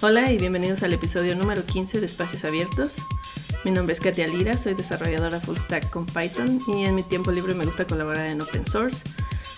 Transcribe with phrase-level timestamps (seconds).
[0.00, 3.02] Hola y bienvenidos al episodio número 15 de Espacios Abiertos.
[3.64, 7.32] Mi nombre es Katia Lira, soy desarrolladora full stack con Python y en mi tiempo
[7.32, 9.02] libre me gusta colaborar en open source,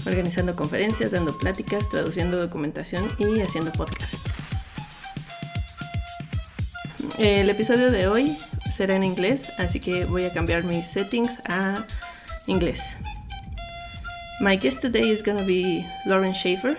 [0.07, 4.27] organizando conferencias, dando pláticas, traduciendo documentación y haciendo podcast.
[7.19, 8.35] El episodio de hoy
[8.73, 11.85] será en inglés, así que voy a cambiar mis settings a
[12.47, 12.97] inglés.
[14.41, 16.79] My guest today is going to be Lauren Schaefer.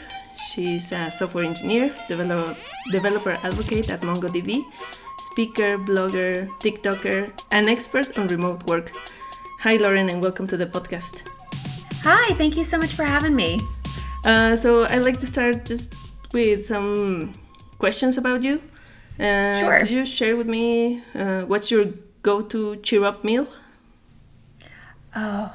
[0.50, 2.57] She's a software engineer, develop,
[2.91, 4.63] developer advocate at MongoDB,
[5.31, 8.91] speaker, blogger, TikToker, and expert on remote work.
[9.59, 11.21] Hi, Lauren, and welcome to the podcast.
[12.04, 13.59] Hi, thank you so much for having me.
[14.26, 15.94] Uh, so, I'd like to start just
[16.34, 17.34] with some
[17.77, 18.62] questions about you.
[19.20, 19.79] Uh, Sure.
[19.79, 21.85] Could you share with me uh, what's your
[22.23, 23.48] go to cheer up meal?
[25.16, 25.54] Oh,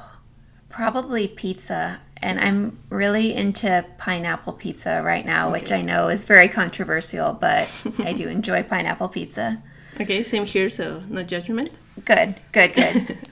[0.69, 1.99] probably pizza.
[2.21, 7.69] And I'm really into pineapple pizza right now, which I know is very controversial, but
[7.99, 9.61] I do enjoy pineapple pizza.
[9.99, 11.69] Okay, same here, so no judgment.
[12.05, 13.17] Good, good, good.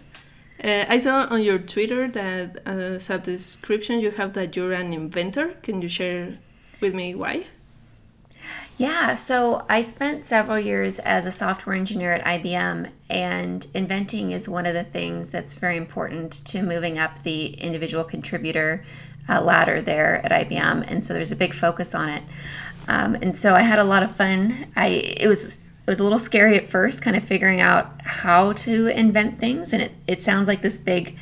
[0.63, 4.71] Uh, I saw on your Twitter that uh, as a description you have that you're
[4.71, 5.49] an inventor.
[5.61, 6.39] Can you share
[6.81, 7.45] with me why?
[8.77, 14.49] Yeah, so I spent several years as a software engineer at IBM, and inventing is
[14.49, 18.85] one of the things that's very important to moving up the individual contributor
[19.29, 22.23] uh, ladder there at IBM, and so there's a big focus on it.
[22.89, 24.67] Um, and so I had a lot of fun.
[24.75, 28.51] I it was it was a little scary at first, kind of figuring out how
[28.53, 31.17] to invent things, and it, it sounds like this big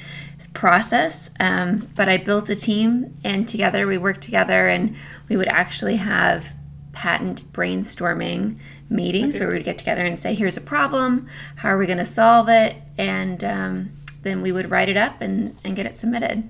[0.55, 1.29] process.
[1.39, 4.95] Um, but I built a team, and together we worked together, and
[5.29, 6.51] we would actually have
[6.93, 8.57] patent brainstorming
[8.89, 11.27] meetings where we would get together and say, "Here's a problem.
[11.57, 13.91] How are we going to solve it?" And um,
[14.21, 16.49] then we would write it up and, and get it submitted.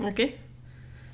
[0.00, 0.36] Okay,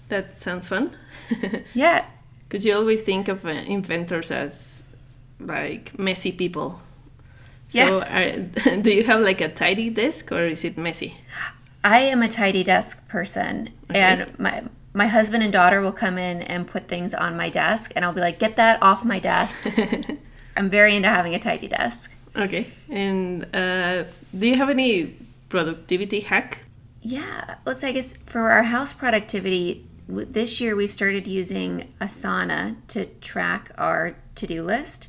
[0.09, 0.97] that sounds fun.
[1.75, 2.05] Yeah,
[2.48, 4.85] Because you always think of uh, inventors as
[5.41, 6.81] like messy people.
[7.69, 8.31] So, are,
[8.81, 11.17] do you have like a tidy desk or is it messy?
[11.83, 14.63] I am a tidy desk person, and my
[14.96, 18.14] my husband and daughter will come in and put things on my desk, and I'll
[18.14, 19.68] be like, "Get that off my desk."
[20.57, 22.14] I'm very into having a tidy desk.
[22.34, 24.05] Okay, and uh,
[24.36, 25.14] do you have any
[25.51, 26.62] productivity hack?
[27.02, 32.77] Yeah, let's say, I guess for our house productivity this year, we started using Asana
[32.89, 35.08] to track our to do list.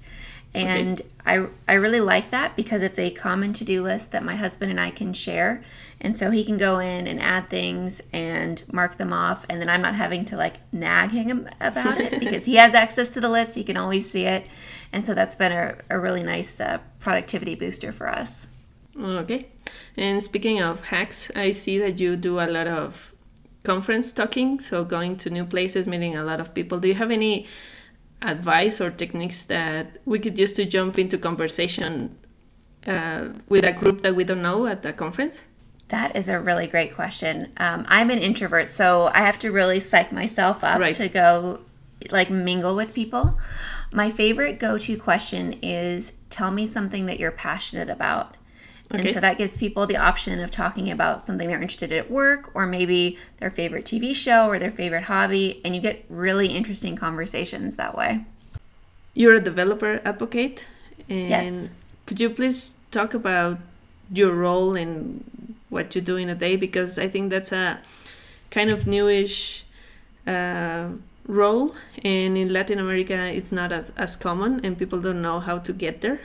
[0.53, 4.35] And I, I really like that because it's a common to do list that my
[4.35, 5.63] husband and I can share.
[5.99, 9.45] And so he can go in and add things and mark them off.
[9.49, 13.09] And then I'm not having to like nag him about it because he has access
[13.09, 13.55] to the list.
[13.55, 14.47] He can always see it.
[14.93, 18.49] And so that's been a, a really nice uh, productivity booster for us.
[18.99, 19.47] Okay,
[19.95, 23.13] and speaking of hacks, I see that you do a lot of
[23.63, 26.79] conference talking, so going to new places, meeting a lot of people.
[26.79, 27.45] Do you have any
[28.23, 32.17] advice or techniques that we could use to jump into conversation
[32.87, 35.43] uh, with a group that we don't know at the conference?
[35.89, 37.51] That is a really great question.
[37.57, 40.93] Um, I'm an introvert, so I have to really psych myself up Right.
[40.95, 41.59] to go
[42.11, 43.37] like mingle with people.
[43.93, 48.35] My favorite go to question is tell me something that you're passionate about.
[48.93, 49.01] Okay.
[49.03, 52.11] And so that gives people the option of talking about something they're interested in at
[52.11, 55.61] work or maybe their favorite TV show or their favorite hobby.
[55.65, 58.25] And you get really interesting conversations that way.
[59.13, 60.67] You're a developer advocate,
[61.09, 61.69] and Yes.
[62.05, 63.57] could you please talk about
[64.11, 66.55] your role and what you do in a day?
[66.55, 67.79] Because I think that's a
[68.49, 69.65] kind of newish
[70.25, 70.89] uh,
[71.27, 75.57] role, and in Latin America, it's not as, as common, and people don't know how
[75.59, 76.19] to get there.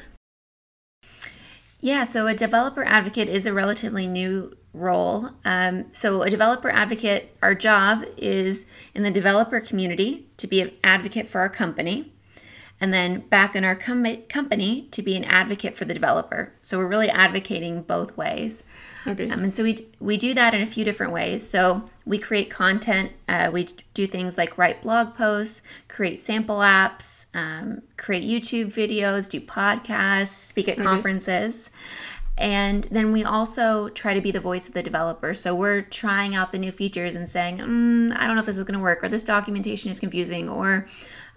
[1.81, 5.31] Yeah, so a developer advocate is a relatively new role.
[5.45, 10.71] Um, so, a developer advocate, our job is in the developer community to be an
[10.85, 12.13] advocate for our company,
[12.83, 16.53] and then back in our com- company to be an advocate for the developer.
[16.61, 18.65] So, we're really advocating both ways.
[19.07, 19.29] Okay.
[19.31, 21.49] Um, and so we, we do that in a few different ways.
[21.49, 23.13] So we create content.
[23.29, 29.29] Uh, we do things like write blog posts, create sample apps, um, create YouTube videos,
[29.29, 31.71] do podcasts, speak at conferences.
[32.39, 35.35] And then we also try to be the voice of the developer.
[35.35, 38.57] So we're trying out the new features and saying, mm, I don't know if this
[38.57, 40.87] is going to work, or this documentation is confusing, or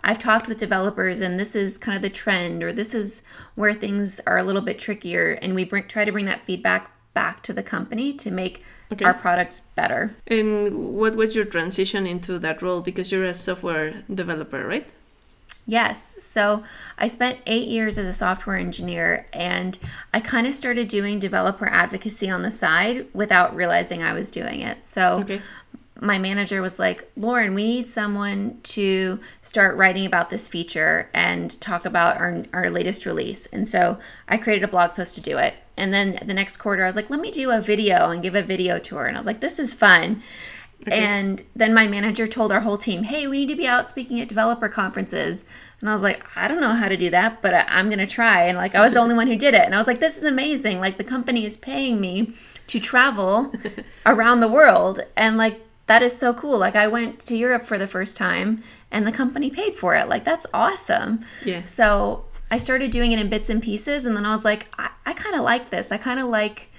[0.06, 3.24] I've talked with developers and this is kind of the trend, or this is
[3.56, 5.32] where things are a little bit trickier.
[5.42, 9.04] And we bring, try to bring that feedback back to the company to make Okay.
[9.04, 10.16] our products better.
[10.28, 12.82] And what was your transition into that role?
[12.82, 14.88] Because you're a software developer, right?
[15.66, 16.18] Yes.
[16.20, 16.64] So
[17.00, 19.80] I spent eight years as a software engineer and
[20.14, 24.60] I kind of started doing developer advocacy on the side without realizing I was doing
[24.62, 24.84] it.
[24.84, 25.42] So Okay.
[26.02, 31.60] My manager was like, Lauren, we need someone to start writing about this feature and
[31.62, 33.46] talk about our, our latest release.
[33.48, 33.98] And so
[34.28, 35.56] I created a blog post to do it.
[35.78, 38.36] And then the next quarter, I was like, let me do a video and give
[38.36, 39.06] a video tour.
[39.06, 40.22] And I was like, this is fun.
[40.82, 41.00] Okay.
[41.00, 44.20] And then my manager told our whole team, hey, we need to be out speaking
[44.20, 45.46] at developer conferences.
[45.80, 48.00] And I was like, I don't know how to do that, but I, am going
[48.00, 48.44] to try.
[48.44, 49.62] And like, I was the only one who did it.
[49.62, 50.80] And I was like, this is amazing.
[50.80, 52.34] Like, the company is paying me
[52.68, 53.54] to travel
[54.06, 55.00] around the world.
[55.16, 56.58] And like, that is so cool.
[56.58, 60.10] Like I went to Europe for the first time and the company paid for it.
[60.10, 61.26] Like that's awesome.
[61.44, 61.66] Yeah.
[61.66, 64.90] So I started doing it in bits and pieces and then I was like, I,
[65.06, 65.92] I kind of like this.
[65.92, 66.70] I kind of like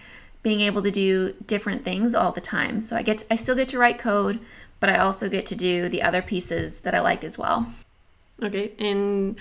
[0.43, 2.81] being able to do different things all the time.
[2.81, 4.41] So I get to, I still get to write code,
[4.81, 7.73] but I also get to do the other pieces that I like as well.
[8.43, 8.73] Okay.
[8.79, 9.37] And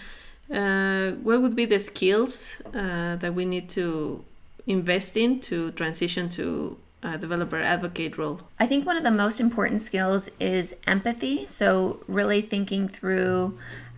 [0.52, 4.24] uh, what would be the skills uh, that we need to
[4.68, 8.42] invest in to transition to uh, developer advocate role?
[8.60, 11.46] I think one of the most important skills is empathy.
[11.46, 13.58] So, really thinking through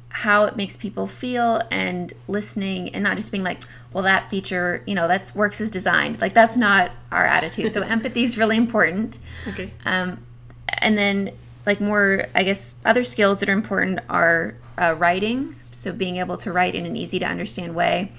[0.09, 3.61] how it makes people feel and listening and not just being like,
[3.93, 6.19] well, that feature, you know, that's works as designed.
[6.19, 7.71] Like, that's not our attitude.
[7.71, 9.19] So, empathy is really important.
[9.47, 9.71] Okay.
[9.85, 10.19] Um,
[10.67, 11.31] and then,
[11.65, 15.55] like, more, I guess, other skills that are important are uh, writing.
[15.71, 18.11] So, being able to write in an easy to understand way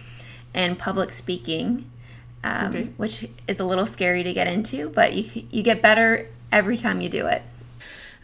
[0.55, 1.85] and public speaking
[2.45, 2.89] um, okay.
[2.97, 7.01] which is a little scary to get into, but you, you get better every time
[7.01, 7.43] you do it.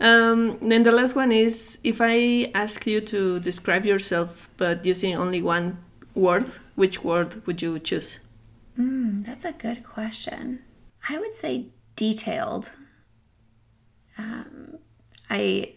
[0.01, 5.17] Um, then the last one is if I ask you to describe yourself but using
[5.17, 5.79] only one
[6.15, 8.21] word, which word would you choose?
[8.79, 10.61] Mm, that's a good question.
[11.09, 11.67] I would say
[11.97, 12.73] detailed.
[14.19, 14.79] Um,
[15.31, 15.75] I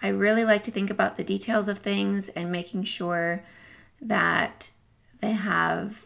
[0.00, 3.44] I really like to think about the details of things and making sure
[4.00, 4.70] that
[5.20, 6.04] they have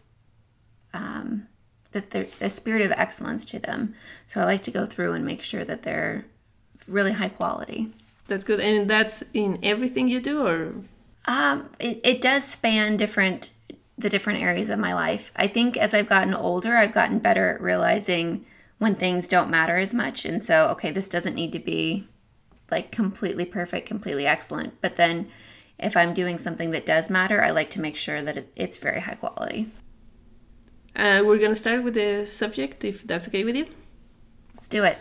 [0.93, 1.49] um,
[1.97, 3.95] that there's a spirit of excellence to them.
[4.27, 6.27] So I like to go through and make sure that they're
[6.87, 7.93] really high quality.
[8.29, 8.61] That's good.
[8.61, 10.75] And that's in everything you do or
[11.25, 13.51] um it, it does span different
[13.99, 15.33] the different areas of my life.
[15.35, 18.45] I think as I've gotten older, I've gotten better at realizing
[18.79, 20.27] when things don't matter as much.
[20.27, 22.07] And so, okay, this doesn't need to be
[22.71, 24.81] like completely perfect, completely excellent.
[24.83, 25.31] But then
[25.79, 28.77] if I'm doing something that does matter, I like to make sure that it, it's
[28.77, 29.71] very high quality.
[30.97, 33.67] Uh, we're gonna start with the subject, if that's okay with you.
[34.55, 34.99] Let's do it.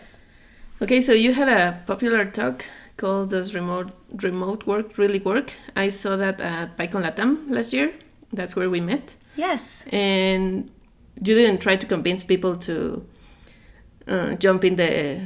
[0.82, 2.66] Okay, so you had a popular talk
[2.98, 7.94] called "Does remote remote work really work?" I saw that at PyCon Latam last year.
[8.34, 9.16] That's where we met.
[9.38, 9.86] Yes.
[9.94, 10.70] And
[11.16, 13.06] you didn't try to convince people to
[14.08, 15.22] uh, jump in the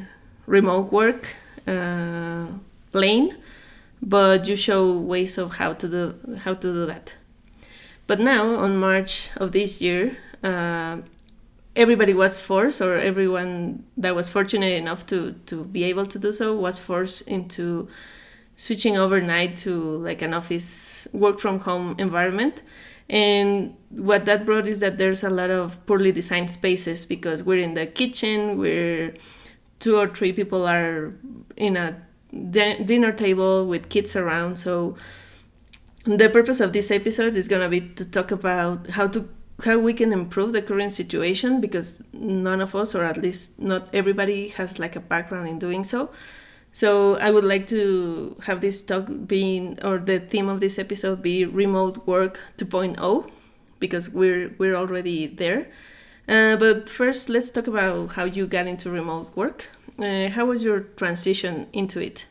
[0.45, 1.35] remote work
[1.67, 2.47] uh,
[2.93, 3.35] lane,
[4.01, 7.15] but you show ways of how to do how to do that.
[8.05, 11.01] But now, on March of this year, uh,
[11.75, 16.31] everybody was forced, or everyone that was fortunate enough to to be able to do
[16.31, 17.87] so was forced into
[18.55, 22.61] switching overnight to like an office work from home environment.
[23.09, 27.63] And what that brought is that there's a lot of poorly designed spaces because we're
[27.63, 29.13] in the kitchen, we're
[29.79, 31.13] two or three people are
[31.55, 31.95] in a
[32.31, 34.57] dinner table with kids around.
[34.57, 34.95] So
[36.03, 39.27] the purpose of this episode is going to be to talk about how to
[39.63, 43.93] how we can improve the current situation because none of us or at least not
[43.93, 46.09] everybody has like a background in doing so.
[46.71, 51.21] So i would like to have this talk being or the theme of this episode
[51.21, 53.29] be remote work 2.0
[53.79, 55.67] because we're we're already there.
[56.27, 59.69] Uh, but first let's talk about how you got into remote work.
[59.97, 62.27] Uh, how was your transition into it?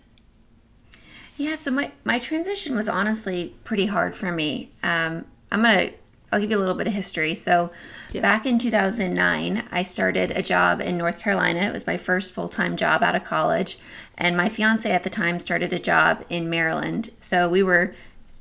[1.37, 4.71] Yeah so my my transition was honestly pretty hard for me.
[4.83, 5.91] Um, i'm gonna
[6.31, 7.35] I'll give you a little bit of history.
[7.35, 7.71] So,
[8.13, 8.21] yeah.
[8.21, 11.61] back in 2009, I started a job in North Carolina.
[11.61, 13.79] It was my first full time job out of college.
[14.17, 17.11] And my fiance at the time started a job in Maryland.
[17.21, 17.95] So, we were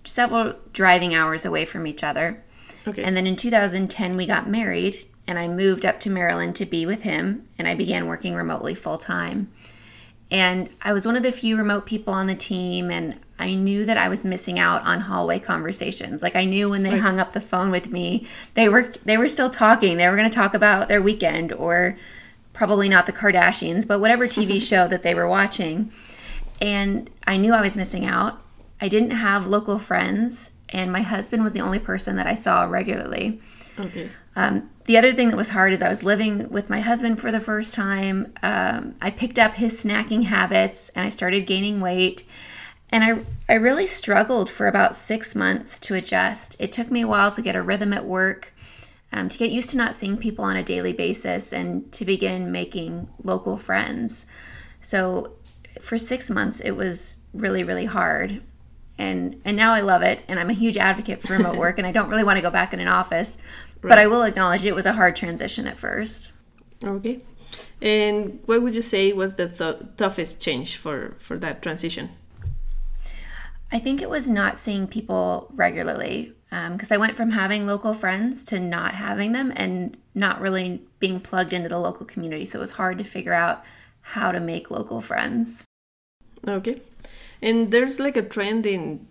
[0.04, 2.44] several driving hours away from each other.
[2.88, 3.04] Okay.
[3.04, 6.86] And then in 2010, we got married, and I moved up to Maryland to be
[6.86, 9.52] with him, and I began working remotely full time.
[10.30, 13.86] And I was one of the few remote people on the team, and I knew
[13.86, 16.22] that I was missing out on hallway conversations.
[16.22, 19.28] Like I knew when they hung up the phone with me, they were they were
[19.28, 19.98] still talking.
[19.98, 21.98] They were going to talk about their weekend or
[22.54, 25.92] probably not the Kardashians, but whatever TV show that they were watching.
[26.60, 28.42] And I knew I was missing out.
[28.82, 32.64] I didn't have local friends, and my husband was the only person that I saw
[32.64, 33.40] regularly.
[33.80, 34.10] Okay.
[34.38, 37.32] Um, the other thing that was hard is I was living with my husband for
[37.32, 38.34] the first time.
[38.44, 42.24] Um, I picked up his snacking habits and I started gaining weight.
[42.90, 46.56] And I, I really struggled for about six months to adjust.
[46.60, 48.54] It took me a while to get a rhythm at work,
[49.12, 52.52] um, to get used to not seeing people on a daily basis, and to begin
[52.52, 54.28] making local friends.
[54.80, 55.34] So
[55.82, 58.42] for six months it was really really hard
[58.98, 61.86] and and now i love it and i'm a huge advocate for remote work and
[61.86, 63.38] i don't really want to go back in an office
[63.82, 63.90] right.
[63.90, 66.32] but i will acknowledge it was a hard transition at first
[66.84, 67.20] okay
[67.82, 72.10] and what would you say was the th- toughest change for for that transition
[73.72, 77.94] i think it was not seeing people regularly because um, I went from having local
[77.94, 82.46] friends to not having them and not really being plugged into the local community.
[82.46, 83.64] So it was hard to figure out
[84.02, 85.66] how to make local friends.
[86.48, 86.82] Okay.
[87.42, 89.08] And there's like a trend in,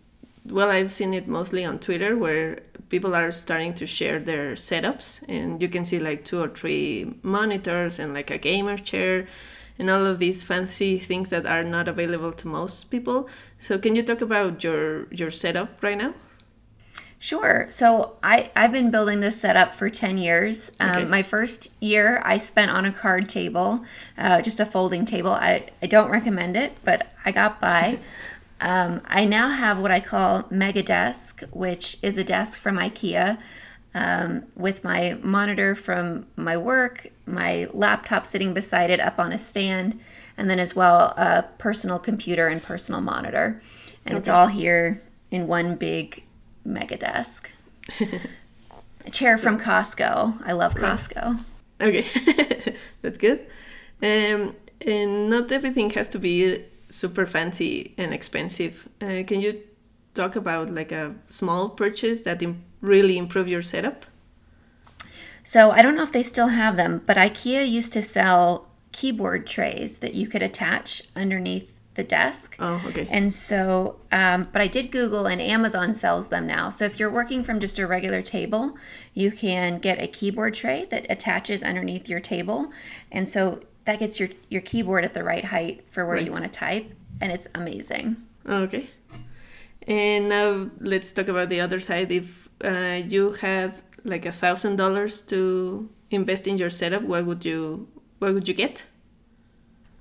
[0.51, 5.23] well, I've seen it mostly on Twitter where people are starting to share their setups
[5.29, 9.27] and you can see like two or three monitors and like a gamer chair
[9.79, 13.29] and all of these fancy things that are not available to most people.
[13.59, 16.15] So can you talk about your your setup right now?
[17.19, 17.67] Sure.
[17.71, 20.71] So I, I've been building this setup for 10 years.
[20.81, 21.11] Um.
[21.11, 23.85] My first year I spent on a card table,
[24.19, 25.33] uh, just a folding table.
[25.33, 27.99] I, I don't recommend it, but I got by.
[28.61, 33.39] um, I now have what I call Mega Desk, which is a desk from IKEA
[33.95, 39.39] um, with my monitor from my work, my laptop sitting beside it up on a
[39.39, 39.99] stand,
[40.37, 43.61] and then as well a personal computer and personal monitor.
[44.05, 44.19] And okay.
[44.19, 46.25] it's all here in one big
[46.65, 47.51] mega desk.
[49.05, 50.43] a chair from Costco.
[50.45, 51.43] I love Costco.
[51.81, 52.07] Okay,
[53.03, 53.41] that's good.
[54.03, 54.55] Um,
[54.87, 58.89] and not everything has to be super fancy and expensive.
[59.01, 59.61] Uh, can you
[60.15, 64.07] talk about like a small purchase that Im- really improve your setup?
[65.43, 69.47] So I don't know if they still have them, but IKEA used to sell keyboard
[69.47, 72.57] trays that you could attach underneath the desk.
[72.59, 73.07] Oh, okay.
[73.11, 76.71] And so, um, but I did Google and Amazon sells them now.
[76.71, 78.77] So if you're working from just a regular table,
[79.15, 82.71] you can get a keyboard tray that attaches underneath your table.
[83.11, 86.27] And so that gets your, your keyboard at the right height for where right.
[86.27, 86.93] you want to type.
[87.21, 88.17] And it's amazing.
[88.47, 88.91] Okay.
[89.87, 92.13] And now let's talk about the other side.
[92.13, 93.75] If uh, you had
[94.05, 97.89] like a thousand dollars to invest in your setup, what would you
[98.19, 98.85] what would you get?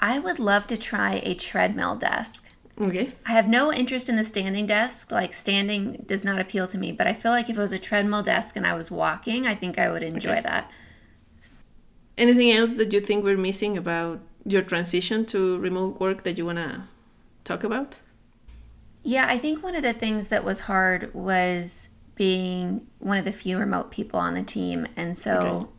[0.02, 2.50] I would love to try a treadmill desk.
[2.80, 3.14] Okay.
[3.26, 5.12] I have no interest in the standing desk.
[5.12, 7.80] Like standing does not appeal to me, but I feel like if it was a
[7.80, 10.42] treadmill desk and I was walking, I think I would enjoy okay.
[10.42, 10.72] that.
[12.18, 16.46] Anything else that you think we're missing about your transition to remote work that you
[16.46, 16.84] want to
[17.44, 17.98] talk about?
[19.04, 23.32] Yeah, I think one of the things that was hard was being one of the
[23.32, 24.88] few remote people on the team.
[24.96, 25.70] And so okay.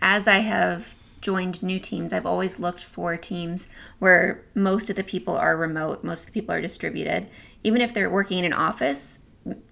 [0.00, 3.68] as I have joined new teams, I've always looked for teams
[3.98, 7.26] where most of the people are remote, most of the people are distributed.
[7.62, 9.18] Even if they're working in an office,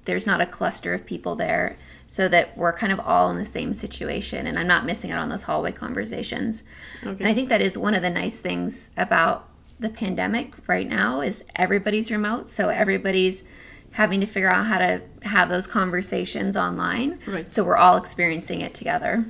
[0.05, 3.45] there's not a cluster of people there so that we're kind of all in the
[3.45, 6.63] same situation and I'm not missing out on those hallway conversations.
[7.03, 7.19] Okay.
[7.19, 9.49] And I think that is one of the nice things about
[9.81, 13.45] the pandemic right now is everybody's remote, so everybody's
[13.93, 17.19] having to figure out how to have those conversations online.
[17.27, 17.51] Right.
[17.51, 19.27] So we're all experiencing it together.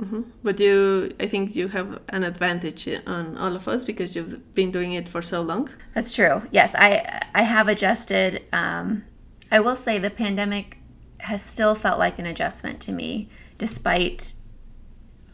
[0.00, 0.22] Mm-hmm.
[0.42, 4.70] But you, I think you have an advantage on all of us because you've been
[4.70, 5.68] doing it for so long.
[5.94, 6.42] That's true.
[6.50, 8.42] Yes, I I have adjusted.
[8.52, 9.04] Um,
[9.50, 10.78] I will say the pandemic
[11.18, 13.28] has still felt like an adjustment to me,
[13.58, 14.34] despite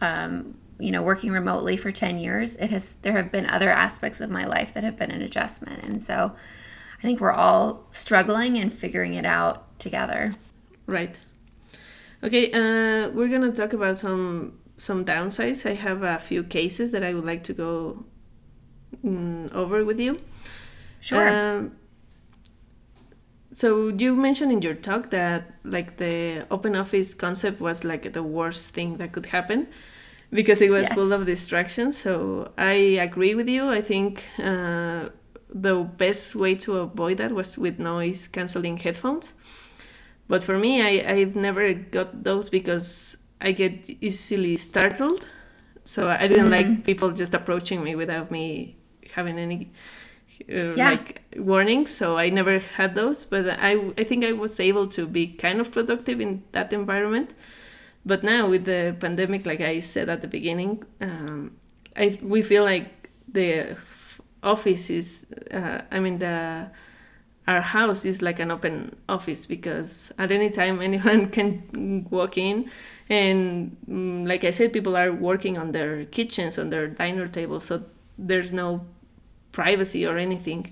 [0.00, 4.20] um, you know working remotely for 10 years it has there have been other aspects
[4.20, 6.32] of my life that have been an adjustment and so
[6.98, 10.32] i think we're all struggling and figuring it out together
[10.84, 11.18] right
[12.22, 15.68] Okay, uh, we're gonna talk about some some downsides.
[15.68, 18.04] I have a few cases that I would like to go
[19.04, 20.20] mm, over with you.
[21.00, 21.28] Sure.
[21.28, 21.76] Um,
[23.56, 28.22] so you mentioned in your talk that like the open office concept was like the
[28.22, 29.66] worst thing that could happen
[30.30, 30.92] because it was yes.
[30.92, 31.96] full of distractions.
[31.96, 33.70] So I agree with you.
[33.70, 35.08] I think uh,
[35.48, 39.32] the best way to avoid that was with noise canceling headphones.
[40.28, 45.26] But for me, I, I've never got those because I get easily startled.
[45.82, 46.72] So I didn't mm-hmm.
[46.72, 48.76] like people just approaching me without me
[49.14, 49.72] having any
[50.50, 50.90] uh, yeah.
[50.90, 51.90] like warnings.
[51.90, 53.24] So I never had those.
[53.24, 57.34] But I, I think I was able to be kind of productive in that environment.
[58.04, 61.56] But now with the pandemic, like I said at the beginning, um,
[61.96, 63.76] I we feel like the
[64.42, 66.70] office is, uh, I mean the
[67.48, 72.70] our house is like an open office because at any time anyone can walk in
[73.08, 77.64] and mm, like i said people are working on their kitchens on their diner tables
[77.64, 77.84] so
[78.18, 78.84] there's no
[79.60, 80.62] privacy or anything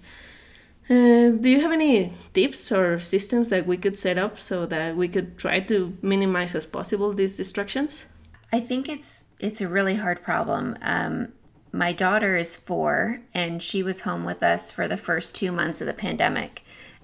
[0.91, 4.97] uh, do you have any tips or systems that we could set up so that
[4.97, 8.05] we could try to minimize as possible these distractions
[8.53, 9.09] i think it's
[9.47, 11.33] it's a really hard problem um,
[11.75, 15.81] my daughter is four, and she was home with us for the first two months
[15.81, 16.63] of the pandemic,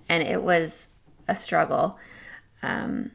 [0.09, 0.87] and it was
[1.27, 1.99] a struggle.
[2.63, 3.11] Um,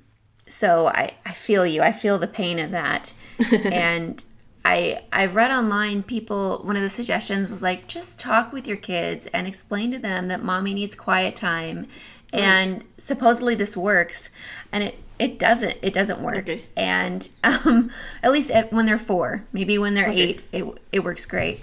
[0.48, 1.82] so I, I feel you.
[1.82, 3.14] I feel the pain of that.
[3.72, 4.22] and
[4.66, 8.78] I I read online people one of the suggestions was like just talk with your
[8.78, 11.88] kids and explain to them that mommy needs quiet time
[12.34, 14.32] and supposedly this works
[14.72, 16.66] and it it doesn't it doesn't work Okay.
[16.76, 17.92] and um,
[18.24, 20.22] at least at, when they're four maybe when they're Okay.
[20.22, 21.62] eight it, it works great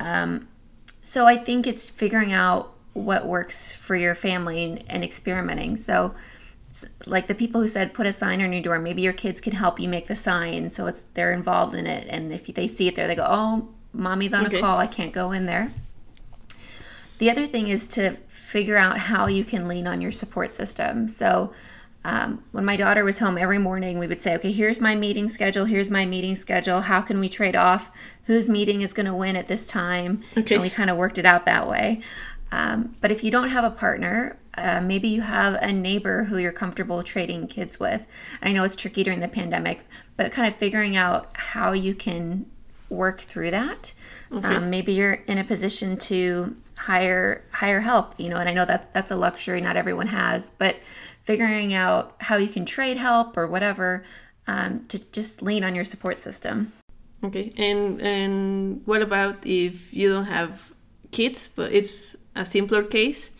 [0.00, 0.48] um,
[1.00, 6.14] so i think it's figuring out what works for your family and, and experimenting so
[7.06, 9.52] like the people who said put a sign on your door maybe your kids can
[9.52, 12.88] help you make the sign so it's they're involved in it and if they see
[12.88, 14.58] it there they go oh mommy's on Okay.
[14.58, 15.70] a call i can't go in there
[17.18, 21.08] the other thing is to figure out how you can lean on your support system.
[21.08, 21.52] So,
[22.04, 25.28] um, when my daughter was home every morning, we would say, okay, here's my meeting
[25.28, 26.82] schedule, here's my meeting schedule.
[26.82, 27.90] How can we trade off?
[28.24, 30.22] Whose meeting is going to win at this time?
[30.36, 30.54] Okay.
[30.54, 32.00] And we kind of worked it out that way.
[32.52, 36.38] Um, but if you don't have a partner, uh, maybe you have a neighbor who
[36.38, 38.06] you're comfortable trading kids with.
[38.42, 39.80] I know it's tricky during the pandemic,
[40.16, 42.46] but kind of figuring out how you can
[42.88, 43.92] work through that.
[44.30, 48.64] Um, maybe you're in a position to hire hire help, you know, and I know
[48.64, 50.76] that's that's a luxury not everyone has, but
[51.24, 54.04] figuring out how you can trade help or whatever
[54.46, 56.72] um, to just lean on your support system.
[57.24, 60.72] Okay, and and what about if you don't have
[61.10, 63.30] kids, but it's a simpler case?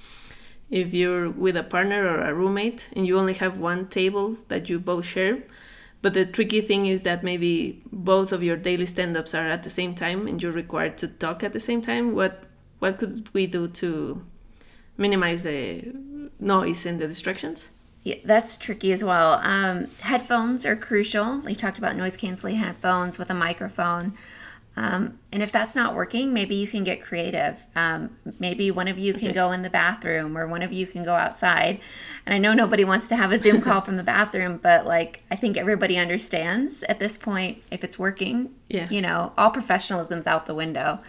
[0.71, 4.69] If you're with a partner or a roommate and you only have one table that
[4.69, 5.43] you both share,
[6.03, 9.71] but the tricky thing is that maybe both of your daily stand-ups are at the
[9.71, 12.15] same time and you're required to talk at the same time.
[12.15, 12.45] What
[12.79, 14.23] what could we do to
[14.97, 15.93] minimize the
[16.39, 17.69] noise and the distractions?
[18.05, 19.41] Yeah, that's tricky as well.
[19.43, 21.39] Um, headphones are crucial.
[21.39, 24.17] We talked about noise canceling headphones with a microphone.
[24.79, 27.67] Um, and if that's not working, maybe you can get creative.
[27.75, 29.33] Um, maybe one of you can Okay.
[29.35, 31.81] go in the bathroom or one of you can go outside.
[32.25, 35.23] And I know nobody wants to have a Zoom call from the bathroom, but like
[35.33, 38.51] I think everybody understands at this point if it's working.
[38.69, 38.89] Yeah.
[38.89, 41.01] You know, all professionalism's out the window.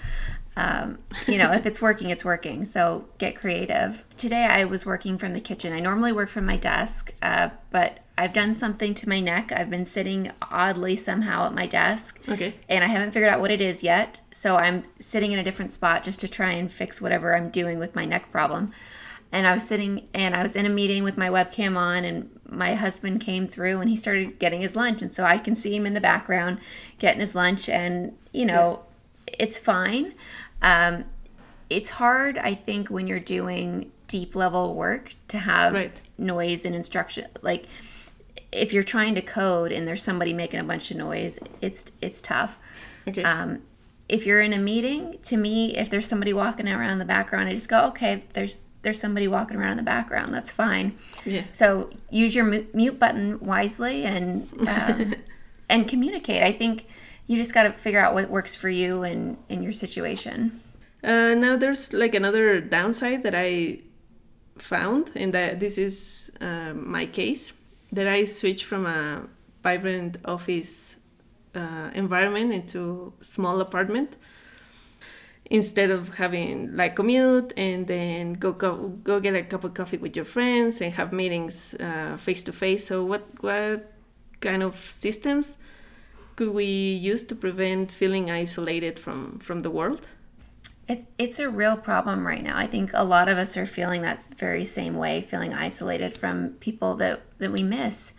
[0.58, 2.66] Um, you know, if it's working, it's working.
[2.66, 4.04] So get creative.
[4.18, 5.74] Today I was working from the kitchen.
[5.74, 9.52] I normally work from my desk, uh, but I've done something to my neck.
[9.56, 12.54] I've been sitting oddly somehow at my desk Okay.
[12.68, 14.20] and I haven't figured out what it is yet.
[14.32, 17.80] So I'm sitting in a different spot just to try and fix whatever I'm doing
[17.80, 18.74] with my neck problem.
[19.32, 22.30] And I was sitting and I was in a meeting with my webcam on, and
[22.50, 25.02] my husband came through and he started getting his lunch.
[25.02, 26.60] And so I can see him in the background
[26.98, 28.82] getting his lunch, and you know,
[29.28, 30.14] it's fine.
[30.62, 31.06] Um,
[31.70, 36.02] it's hard, I think, when you're doing deep level work to have Right.
[36.18, 37.28] noise and instruction.
[37.44, 37.66] Like
[38.52, 42.22] if you're trying to code and there's somebody making a bunch of noise, it's it's
[42.22, 42.58] tough.
[43.08, 43.24] Okay.
[43.24, 43.62] Um,
[44.08, 47.48] if you're in a meeting, to me, if there's somebody walking around in the background,
[47.48, 50.34] I just go, okay, there's there's somebody walking around in the background.
[50.34, 50.98] That's fine.
[51.26, 51.44] yeah.
[51.52, 55.16] So use your mute button wisely and um,
[55.70, 56.44] and communicate.
[56.44, 56.86] I think
[57.28, 60.62] you just got to figure out what works for you and in your situation.
[61.04, 63.80] Uh, now there's like another downside that I
[64.58, 67.54] found, and that this is uh, my case,
[67.92, 69.28] that I switched from a
[69.64, 70.98] vibrant office
[71.56, 74.16] uh, environment into small apartment
[75.46, 79.98] instead of having like commute and then go go, go get a cup of coffee
[79.98, 81.76] with your friends and have meetings
[82.18, 82.86] face to face.
[82.86, 83.92] So what what
[84.42, 85.58] kind of systems
[86.36, 90.08] could we use to prevent feeling isolated from from the world?
[90.90, 92.58] It's it's a real problem right now.
[92.58, 96.56] I think a lot of us are feeling that very same way, feeling isolated from
[96.60, 98.14] people that that we miss.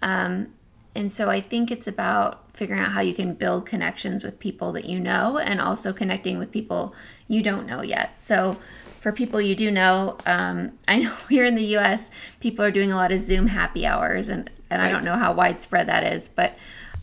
[0.00, 0.54] Um,
[0.94, 4.70] and so I think it's about figuring out how you can build connections with people
[4.72, 6.94] that you know, and also connecting with people
[7.26, 8.20] you don't know yet.
[8.20, 8.58] So
[9.00, 12.08] for people you do know, um, I know here in the U.S.
[12.38, 15.32] people are doing a lot of Zoom happy hours, and and I don't know how
[15.32, 16.56] widespread that is, but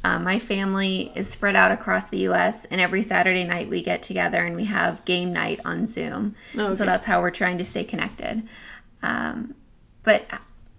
[0.04, 2.66] um, my family is spread out across the U.S.
[2.66, 6.36] and every Saturday night we get together and we have game night on Zoom.
[6.58, 8.48] Oh, And So that's how we're trying to stay connected.
[9.04, 9.56] Um,
[10.04, 10.26] but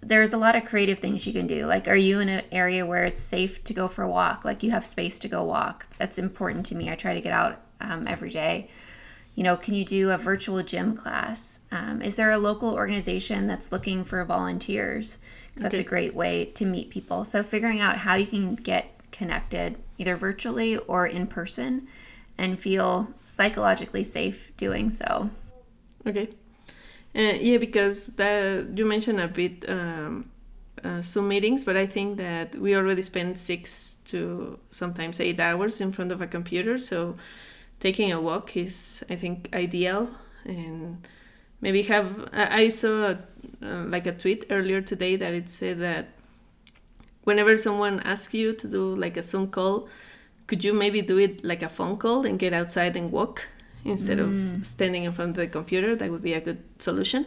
[0.01, 1.65] there's a lot of creative things you can do.
[1.67, 4.43] Like, are you in an area where it's safe to go for a walk?
[4.43, 5.85] Like, you have space to go walk.
[5.99, 6.89] That's important to me.
[6.89, 8.71] I try to get out um, every day.
[9.35, 11.59] You know, can you do a virtual gym class?
[11.71, 15.19] Um, is there a local organization that's looking for volunteers?
[15.49, 17.23] Because that's a great way to meet people.
[17.23, 21.87] So, figuring out how you can get connected either virtually or in person
[22.37, 25.29] and feel psychologically safe doing so.
[26.07, 26.29] Okay.
[27.13, 30.29] Uh, yeah, because you mentioned a bit um,
[30.83, 35.81] uh, Zoom meetings, but I think that we already spend six to sometimes eight hours
[35.81, 36.77] in front of a computer.
[36.77, 37.17] So
[37.79, 40.09] taking a walk is, I think, ideal.
[40.45, 41.05] And
[41.59, 43.15] maybe have, I saw
[43.61, 46.07] uh, like a tweet earlier today that it said that
[47.23, 49.87] whenever someone asks you to do like a Zoom call,
[50.47, 53.47] could you maybe do it like a phone call and get outside and walk
[53.85, 54.59] instead mm.
[54.59, 55.95] of standing in front of the computer?
[55.95, 57.25] That would be a good solution.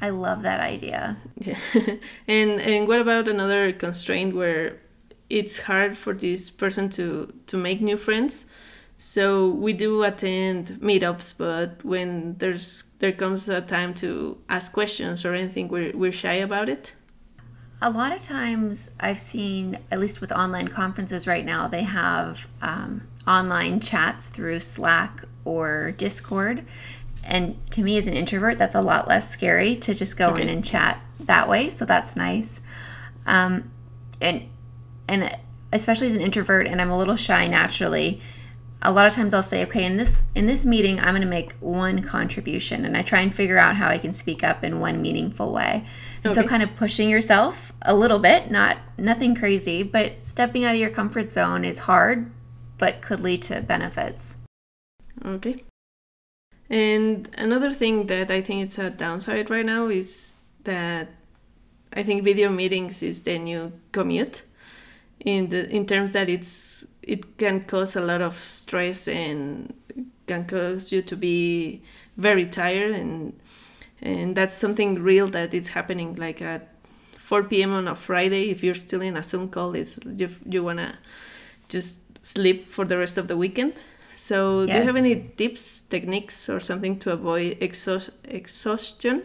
[0.00, 1.16] I love that idea.
[1.38, 1.58] Yeah.
[2.28, 4.78] and and what about another constraint where
[5.30, 8.46] it's hard for this person to to make new friends?
[8.98, 15.24] So we do attend meetups, but when there's there comes a time to ask questions
[15.24, 16.94] or anything, we're we're shy about it.
[17.82, 22.46] A lot of times, I've seen, at least with online conferences right now, they have
[22.62, 26.64] um, online chats through Slack or Discord.
[27.22, 30.42] And to me, as an introvert, that's a lot less scary to just go okay.
[30.42, 31.68] in and chat that way.
[31.68, 32.60] So that's nice.
[33.26, 33.70] Um,
[34.20, 34.48] and
[35.08, 35.36] and
[35.72, 38.22] especially as an introvert, and I'm a little shy naturally.
[38.82, 41.26] A lot of times I'll say, okay, in this in this meeting, I'm going to
[41.26, 44.80] make one contribution, and I try and figure out how I can speak up in
[44.80, 45.86] one meaningful way.
[46.22, 46.42] And okay.
[46.42, 50.80] so, kind of pushing yourself a little bit, not nothing crazy, but stepping out of
[50.80, 52.30] your comfort zone is hard,
[52.78, 54.38] but could lead to benefits.
[55.24, 55.64] Okay.
[56.68, 61.08] And another thing that I think it's a downside right now is that
[61.92, 64.42] I think video meetings is the new commute
[65.20, 69.72] in the in terms that it's it can cause a lot of stress and
[70.26, 71.82] can cause you to be
[72.16, 73.38] very tired and
[74.02, 76.68] and that's something real that is happening like at
[77.16, 77.72] 4 p.m.
[77.72, 80.92] on a Friday if you're still in a Zoom call is you, you want to
[81.68, 83.82] just sleep for the rest of the weekend
[84.16, 84.68] so, yes.
[84.68, 89.22] do you have any tips, techniques, or something to avoid exhaust- exhaustion?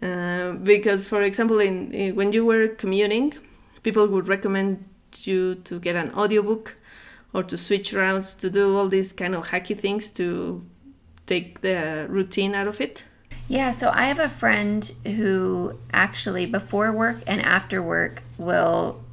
[0.00, 3.34] Uh, because, for example, in, in, when you were commuting,
[3.82, 4.82] people would recommend
[5.24, 6.76] you to get an audiobook
[7.32, 10.64] or to switch routes to do all these kind of hacky things to
[11.26, 13.04] take the routine out of it.
[13.48, 19.04] Yeah, so I have a friend who actually, before work and after work, will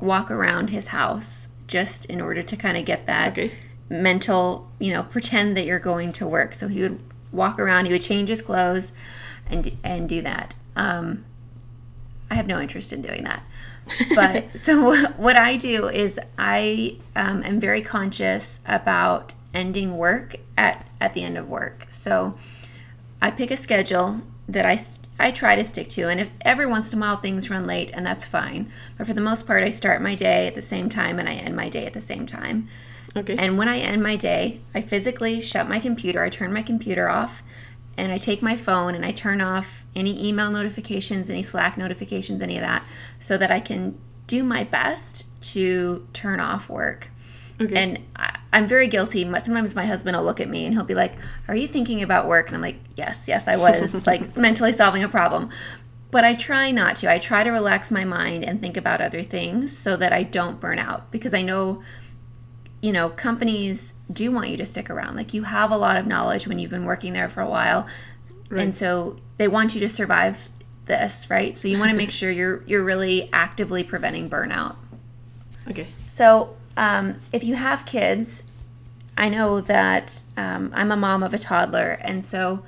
[0.00, 3.32] walk around his house just in order to kind of get that.
[3.32, 3.52] Okay
[3.92, 6.54] mental, you know, pretend that you're going to work.
[6.54, 6.98] So he would
[7.30, 8.92] walk around, he would change his clothes
[9.46, 10.54] and and do that.
[10.74, 11.24] Um,
[12.30, 13.44] I have no interest in doing that.
[14.14, 20.86] But so what I do is I um, am very conscious about ending work at
[21.00, 21.86] at the end of work.
[21.90, 22.34] So
[23.20, 24.78] I pick a schedule that I
[25.18, 27.90] I try to stick to, and if every once in a while things run late,
[27.92, 28.70] and that's fine.
[28.98, 31.34] But for the most part, I start my day at the same time and I
[31.34, 32.68] end my day at the same time.
[33.16, 33.36] Okay.
[33.36, 37.08] And when I end my day, I physically shut my computer, I turn my computer
[37.08, 37.42] off,
[37.96, 42.42] and I take my phone and I turn off any email notifications, any Slack notifications,
[42.42, 42.84] any of that,
[43.18, 47.10] so that I can do my best to turn off work.
[47.60, 47.76] Okay.
[47.76, 49.22] And I, am very guilty.
[49.24, 51.14] Sometimes my husband will look at me and he'll be like,
[51.48, 52.48] Are you thinking about work?
[52.48, 55.50] And I'm like, Yes, yes, I was, like mentally solving a problem.
[56.10, 57.10] But I try not to.
[57.10, 60.60] I try to relax my mind and think about other things so that I don't
[60.60, 61.82] burn out because I know
[62.82, 65.14] you know, companies do want you to stick around.
[65.14, 67.86] Like you have a lot of knowledge when you've been working there for a while.
[68.52, 68.64] Right.
[68.64, 70.50] And so they want you to survive
[70.84, 71.56] this, right?
[71.56, 74.76] So you want to make sure you're you're really actively preventing burnout.
[75.70, 75.86] Okay.
[76.06, 78.42] So um, if you have kids,
[79.16, 82.62] I know that um, I'm a mom of a toddler, and so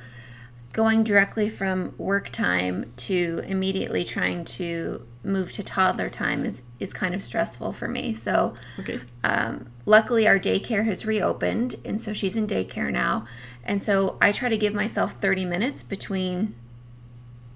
[0.73, 6.93] going directly from work time to immediately trying to move to toddler time is is
[6.95, 8.13] kind of stressful for me.
[8.15, 9.01] So, okay.
[9.23, 13.27] Um, luckily, our daycare has reopened, and so she's in daycare now.
[13.65, 16.55] And so I try to give myself 30 minutes between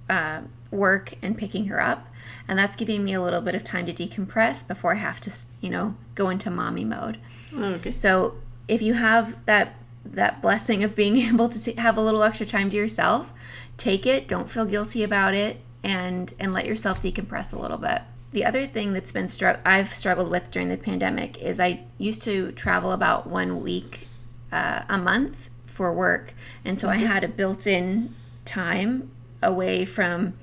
[0.09, 2.07] uh, work and picking her up,
[2.47, 5.33] and that's giving me a little bit of time to decompress before I have to,
[5.61, 7.19] you know, go into mommy mode.
[7.55, 7.95] Oh, okay.
[7.95, 8.35] So
[8.67, 12.47] if you have that that blessing of being able to t- have a little extra
[12.47, 13.33] time to yourself,
[13.77, 14.27] take it.
[14.27, 18.03] Don't feel guilty about it and and let yourself decompress a little bit.
[18.33, 22.23] The other thing that's been str- I've struggled with during the pandemic is I used
[22.25, 24.07] to travel about one week
[24.53, 27.05] uh, a month for work, and so mm-hmm.
[27.05, 28.15] I had a built-in
[28.45, 30.35] time away from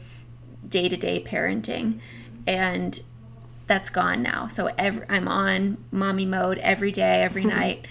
[0.67, 2.00] day-to-day parenting,
[2.48, 3.02] and
[3.67, 4.48] that's gone now.
[4.48, 7.86] So every, I'm on mommy mode every day, every night.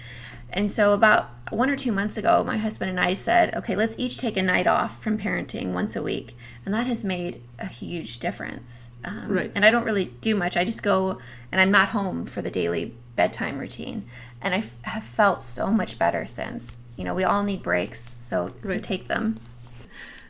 [0.48, 3.94] And so about one or two months ago, my husband and I said, okay, let's
[3.98, 6.34] each take a night off from parenting once a week.
[6.64, 8.92] And that has made a huge difference.
[9.04, 9.52] Um, right.
[9.54, 10.56] And I don't really do much.
[10.56, 11.18] I just go
[11.52, 14.06] and I'm not home for the daily bedtime routine.
[14.40, 16.78] And I f- have felt so much better since.
[16.96, 18.64] You know, we all need breaks, so, right.
[18.64, 19.36] so take them.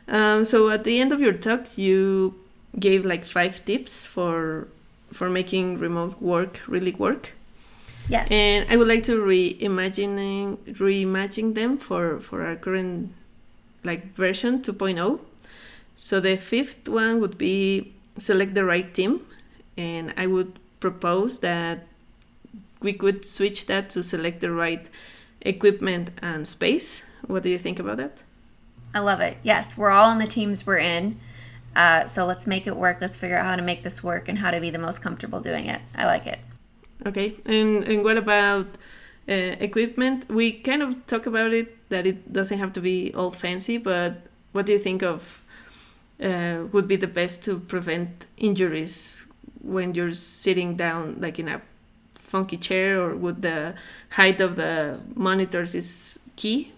[0.07, 2.35] Um, so at the end of your talk, you
[2.79, 4.67] gave like five tips for
[5.11, 7.31] for making remote work really work.
[8.09, 8.29] Yes.
[8.29, 13.13] And I would like to reimagining reimagine them for for our current
[13.83, 15.19] like version 2.0.
[15.95, 19.21] So the fifth one would be select the right team,
[19.77, 21.87] and I would propose that
[22.81, 24.87] we could switch that to select the right
[25.45, 27.03] equipment and space.
[27.27, 28.17] What do you think about that?
[28.93, 29.37] I love it.
[29.43, 31.19] Yes, we're all on the teams we're in.
[31.75, 32.97] Uh, so let's make it work.
[33.01, 35.41] Let's figure out how to make this work and how to be the most comfortable
[35.41, 35.81] doing it.
[35.93, 36.39] I like it.
[37.05, 37.35] Okay.
[37.45, 38.67] And, and what about
[39.27, 40.29] uh, equipment?
[40.29, 44.21] We kind of talk about it that it doesn't have to be all fancy, but
[44.53, 45.43] what do you think of
[46.23, 49.25] uh, would be the best to prevent injuries
[49.61, 51.61] when you're sitting down, like in a
[52.25, 53.75] funky chair, or would the
[54.11, 56.71] height of the monitors is key?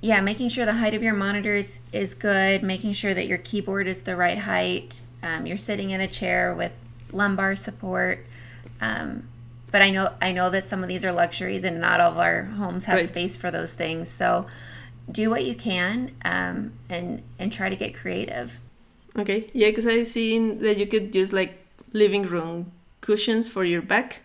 [0.00, 3.86] Yeah, making sure the height of your monitors is good, making sure that your keyboard
[3.86, 5.02] is the right height.
[5.22, 6.72] Um, you're sitting in a chair with
[7.12, 8.26] lumbar support.
[8.80, 9.28] Um,
[9.70, 12.18] but I know I know that some of these are luxuries, and not all of
[12.18, 13.04] our homes have Right.
[13.04, 14.08] space for those things.
[14.10, 14.46] So
[15.10, 18.60] do what you can, um, and and try to get creative.
[19.18, 23.82] Okay, yeah, because I've seen that you could use like living room cushions for your
[23.82, 24.22] back,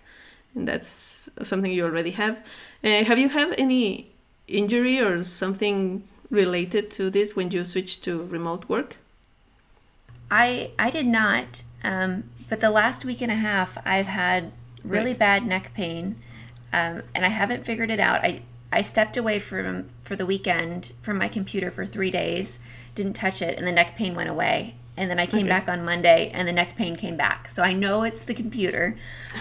[0.55, 2.37] and that's something you already have.
[2.83, 4.11] Uh, have you had any
[4.47, 8.97] injury or something related to this when you switched to remote work?
[10.29, 14.51] I I did not, um, but the last week and a half I've had
[14.83, 15.19] really Right.
[15.19, 16.15] bad neck pain,
[16.73, 18.21] um, and I haven't figured it out.
[18.23, 22.59] I I stepped away from for the weekend from my computer for three days,
[22.95, 24.75] didn't touch it, and the neck pain went away.
[24.97, 25.49] And then I came Okay.
[25.49, 27.49] back on Monday, and the neck pain came back.
[27.49, 28.97] So I know it's the computer.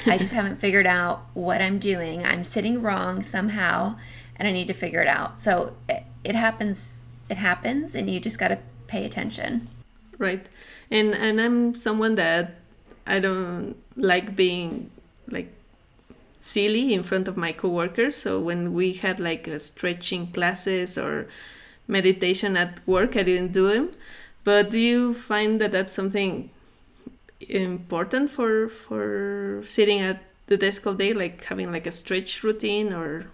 [0.06, 2.24] I just haven't figured out what I'm doing.
[2.24, 3.96] I'm sitting wrong somehow,
[4.36, 5.40] and I need to figure it out.
[5.40, 7.02] So it, it happens.
[7.28, 9.68] It happens, and you just got to pay attention.
[10.18, 10.48] Right,
[10.90, 12.56] and and I'm someone that
[13.06, 14.90] I don't like being
[15.28, 15.50] like
[16.38, 18.16] silly in front of my coworkers.
[18.16, 21.28] So when we had like a stretching classes or
[21.88, 23.90] meditation at work, I didn't do them.
[24.44, 26.50] But do you find that that's something
[27.48, 32.92] important for for sitting at the desk all day, like having like a stretch routine
[32.92, 33.26] or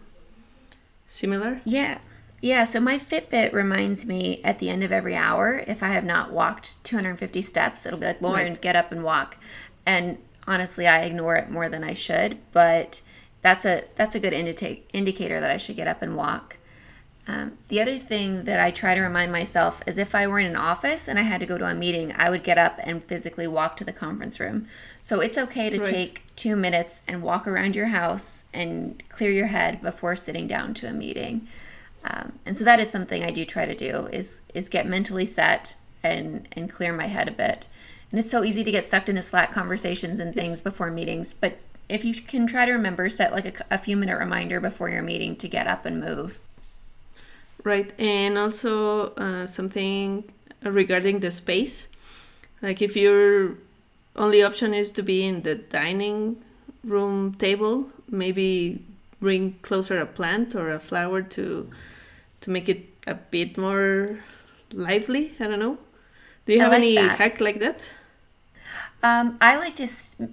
[1.08, 1.60] similar?
[1.64, 1.98] Yeah.
[2.42, 6.04] Yeah, so my Fitbit reminds me at the end of every hour if I have
[6.04, 8.60] not walked 250 steps, it'll be like, Lauren, Right.
[8.60, 9.38] get up and walk.
[9.86, 13.00] And honestly, I ignore it more than I should, but
[13.42, 16.55] that's a that's a good indica- indicator that I should get up and walk.
[17.28, 20.46] Um, the other thing that I try to remind myself is if I were in
[20.46, 23.02] an office and I had to go to a meeting, I would get up and
[23.02, 24.68] physically walk to the conference room.
[25.02, 25.90] So it's okay to Right.
[25.90, 30.72] take two minutes and walk around your house and clear your head before sitting down
[30.74, 31.48] to a meeting.
[32.04, 35.26] Um, and so that is something I do try to do is is get mentally
[35.26, 37.66] set and and clear my head a bit.
[38.12, 41.58] And it's so easy to get sucked into Slack conversations and things before meetings, but
[41.88, 45.02] if you can try to remember, set like a, a few minute reminder before your
[45.02, 46.40] meeting to get up and move.
[47.66, 50.22] Right, and also uh, something
[50.62, 51.88] regarding the space.
[52.62, 53.58] Like if your
[54.14, 56.38] only option is to be in the dining
[56.84, 58.84] room table, maybe
[59.20, 61.68] bring closer a plant or a flower to
[62.42, 64.18] to make it a bit more
[64.72, 65.32] lively.
[65.40, 65.78] I don't know.
[66.46, 67.18] Do you I have like any that.
[67.18, 67.90] hack like that?
[69.02, 69.88] Um, I like to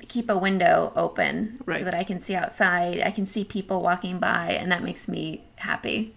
[0.08, 1.80] keep a window open Right.
[1.80, 3.02] so that I can see outside.
[3.02, 6.14] I can see people walking by, and that makes me happy.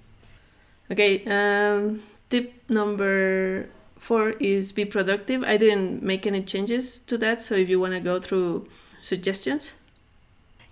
[0.90, 3.68] Okay, um, tip number
[3.98, 5.42] four is be productive.
[5.42, 8.68] I didn't make any changes to that, so if you want to go through
[9.00, 9.74] suggestions.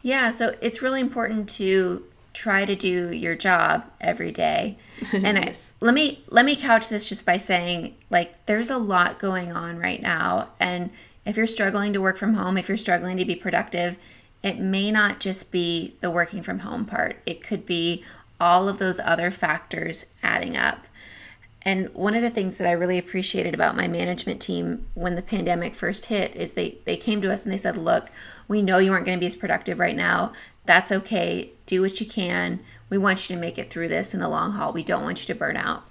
[0.02, 4.76] Yeah, so it's really important to try to do your job every day.
[5.12, 5.72] And Yes.
[5.80, 9.52] I, let me let me couch this just by saying like there's a lot going
[9.52, 10.90] on right now and
[11.24, 13.96] if you're struggling to work from home, if you're struggling to be productive,
[14.42, 17.16] it may not just be the working from home part.
[17.24, 18.04] It could be
[18.40, 20.86] all of those other factors adding up.
[21.62, 25.22] And one of the things that I really appreciated about my management team when the
[25.22, 28.10] pandemic first hit is they, they came to us and they said, Look,
[28.48, 30.32] we know you aren't going to be as productive right now.
[30.66, 31.52] That's okay.
[31.64, 32.60] Do what you can.
[32.90, 34.72] We want you to make it through this in the long haul.
[34.72, 35.84] We don't want you to burn out.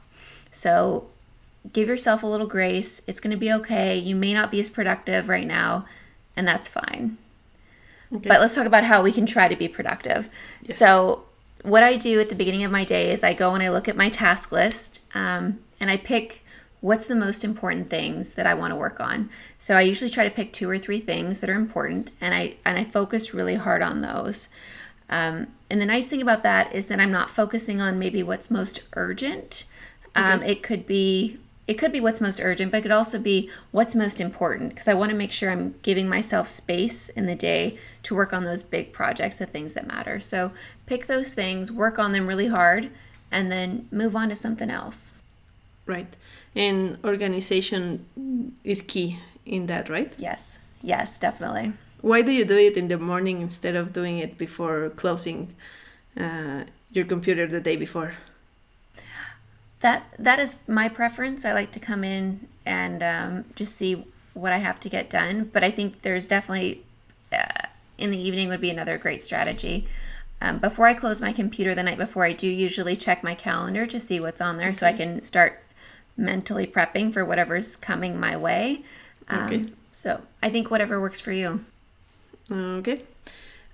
[0.52, 1.08] So
[1.72, 3.02] give yourself a little grace.
[3.08, 3.98] It's going to be okay.
[3.98, 5.86] You may not be as productive right now,
[6.36, 7.18] and that's fine.
[8.14, 8.30] Okay.
[8.30, 10.30] But let's talk about how we can try to be productive.
[10.62, 10.78] Yes.
[10.78, 11.24] So,
[11.64, 13.88] what I do at the beginning of my day is I go and I look
[13.88, 16.44] at my task list um, and I pick
[16.82, 19.30] what's the most important things that I want to work on.
[19.58, 22.56] So I usually try to pick two or three things that are important, and I
[22.66, 24.50] and I focus really hard on those.
[25.10, 28.52] Um, and the nice thing about that is that I'm not focusing on maybe what's
[28.52, 29.64] most urgent.
[30.16, 33.50] Um, it could be it could be what's most urgent, but it could also be
[33.72, 37.36] what's most important because I want to make sure I'm giving myself space in the
[37.36, 40.20] day to work on those big projects, the things that matter.
[40.20, 40.52] So
[40.86, 42.90] pick those things, work on them really hard,
[43.32, 45.14] and then move on to something else.
[45.86, 46.14] Right.
[46.56, 48.06] And organization
[48.64, 50.14] is key in that, right?
[50.18, 50.60] Yes.
[50.82, 51.74] Yes, definitely.
[52.02, 55.56] Why do you do it in the morning instead of doing it before closing
[56.20, 58.14] uh, your computer the day before?
[59.84, 61.46] That that is my preference.
[61.46, 65.50] I like to come in and um, just see what I have to get done.
[65.54, 66.84] But I think there's definitely
[67.32, 67.68] uh,
[67.98, 69.88] in the evening would be another great strategy.
[70.42, 73.86] Um, before I close my computer the night before, I do usually check my calendar
[73.86, 74.78] to see what's on there okay.
[74.78, 75.62] so I can start
[76.18, 78.84] mentally prepping for whatever's coming my way.
[79.28, 79.66] Um, okay.
[79.92, 81.64] So I think whatever works for you.
[82.52, 83.04] Okay.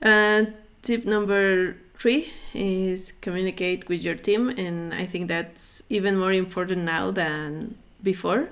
[0.01, 0.45] Uh,
[0.81, 6.81] tip number three is communicate with your team and i think that's even more important
[6.83, 8.49] now than before.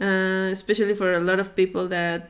[0.00, 2.28] Uh, especially for a lot of people that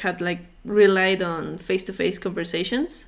[0.00, 3.04] had like relied on face-to-face conversations.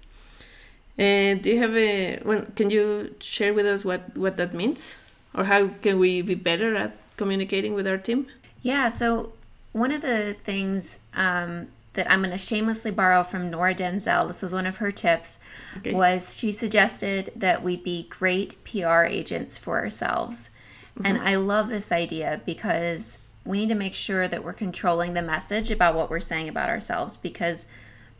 [0.99, 4.55] And uh, do you have a well, can you share with us what what that
[4.55, 4.97] means?
[5.35, 8.27] Or how can we be better at communicating with our team?
[8.63, 9.33] Yeah so
[9.73, 14.29] one of the things um, that I'm going to shamelessly borrow from Nora Denzel.
[14.29, 15.39] This was one of her tips.
[15.79, 15.93] Okay.
[15.93, 20.51] Was she suggested that we be great PR agents for ourselves.
[20.95, 21.07] Mm-hmm.
[21.07, 25.23] And I love this idea because we need to make sure that we're controlling the
[25.23, 27.67] message about what we're saying about ourselves because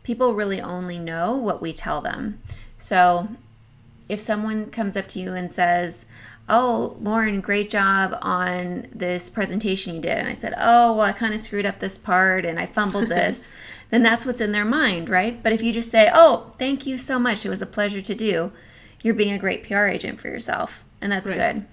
[0.03, 2.41] people really only know what we tell them.
[2.77, 3.27] So
[4.07, 6.05] if someone comes up to you and says,
[6.49, 10.17] oh, Lauren, great job on this presentation you did.
[10.17, 13.09] And I said, oh, well, I kind of screwed up this part and I fumbled
[13.09, 13.47] this.
[13.89, 15.41] then that's what's in their mind, right?
[15.43, 18.15] But if you just say, oh, thank you so much, it was a pleasure to
[18.15, 18.51] do,
[19.01, 20.83] you're being a great PR agent for yourself.
[21.01, 21.55] And that's right.
[21.55, 21.65] good.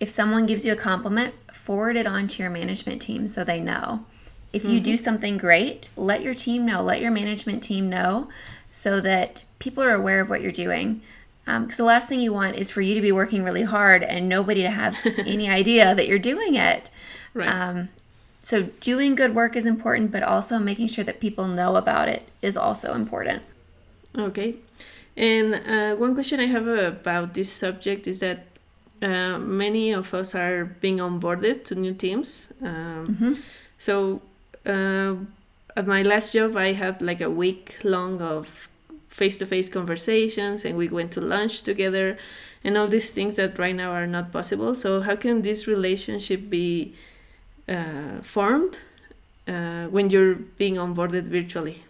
[0.00, 3.60] If someone gives you a compliment, forward it on to your management team so they
[3.60, 4.04] know.
[4.52, 4.82] If you mm-hmm.
[4.82, 8.28] do something great, let your team know, let your management team know
[8.72, 11.02] so that people are aware of what you're doing
[11.44, 14.04] because um, the last thing you want is for you to be working really hard
[14.04, 16.88] and nobody to have any idea that you're doing it.
[17.34, 17.48] Right.
[17.48, 17.88] Um,
[18.42, 22.28] so doing good work is important, but also making sure that people know about it
[22.42, 23.42] is also important.
[24.16, 24.56] Okay.
[25.16, 28.46] And uh, one question I have about this subject is that
[29.02, 32.52] uh, many of us are being onboarded to new teams.
[32.62, 33.32] Um, mm-hmm.
[33.78, 34.22] So
[34.64, 35.16] uh,
[35.76, 38.68] at my last job, I had like a week long of
[39.12, 42.16] face to face conversations and we went to lunch together
[42.64, 44.74] and all these things that right now are not possible.
[44.74, 46.94] So, how can this relationship be
[47.68, 48.78] uh, formed
[49.46, 51.84] uh, when you're being onboarded virtually?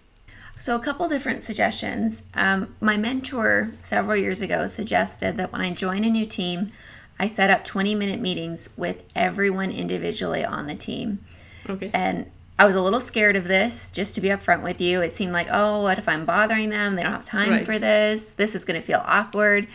[0.58, 2.24] So, a couple different suggestions.
[2.34, 6.72] Um, my mentor several years ago suggested that when I join a new team,
[7.20, 11.24] I set up 20 minute meetings with everyone individually on the team.
[11.68, 11.90] Okay.
[11.92, 12.30] And
[12.62, 15.00] I was a little scared of this, just to be upfront with you.
[15.00, 16.94] It seemed like, oh, what if I'm bothering them?
[16.94, 17.66] They don't have time right.
[17.66, 18.30] for this.
[18.30, 19.66] This is going to feel awkward.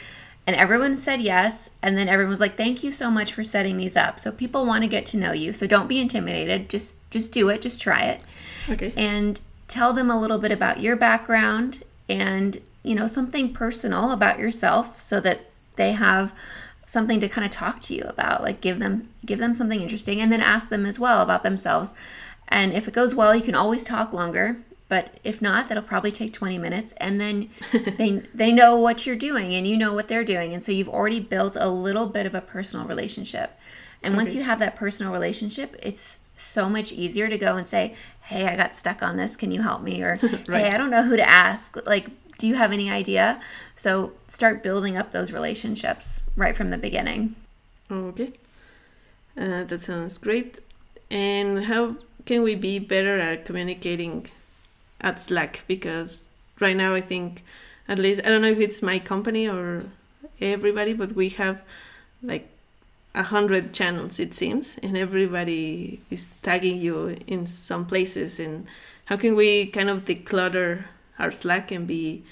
[0.48, 1.70] And everyone said yes.
[1.82, 4.22] And then everyone was like, thank you so much for setting these up.
[4.22, 5.52] So people want to get to know you.
[5.52, 6.70] So don't be intimidated.
[6.70, 7.62] Just just do it.
[7.62, 8.22] Just try it.
[8.70, 8.94] Okay.
[8.96, 14.40] And tell them a little bit about your background and, you know, something personal about
[14.40, 15.42] yourself so that
[15.76, 16.34] they have
[16.86, 18.42] something to kind of talk to you about.
[18.42, 21.92] Like give them give them something interesting and then ask them as well about themselves.
[22.48, 24.58] And if it goes well, you can always talk longer.
[24.90, 26.94] But if not, that'll probably take 20 minutes.
[26.98, 27.50] And then
[27.98, 30.54] they, they know what you're doing and you know what they're doing.
[30.54, 33.58] And so you've already built a little bit of a personal relationship.
[34.02, 34.24] And okay.
[34.24, 38.48] once you have that personal relationship, it's so much easier to go and say, Hey,
[38.48, 39.36] I got stuck on this.
[39.36, 40.02] Can you help me?
[40.02, 40.66] Or, right.
[40.66, 41.78] Hey, I don't know who to ask.
[41.86, 43.42] Like, do you have any idea?
[43.76, 47.36] So start building up those relationships right from the beginning.
[47.90, 48.34] Okay.
[49.36, 50.60] Uh, that sounds great.
[51.10, 51.96] And how
[52.28, 54.28] can we be better at communicating
[55.02, 55.64] at Slack?
[55.68, 56.28] Because
[56.60, 57.44] right now, I think,
[57.88, 59.86] at least, I don't know if it's my company or
[60.40, 61.62] everybody, but we have
[62.22, 62.48] like
[63.16, 68.40] a hundred channels, it seems, and everybody is tagging you in some places.
[68.40, 68.68] And
[69.06, 70.84] how can we kind of declutter
[71.18, 72.24] our Slack and be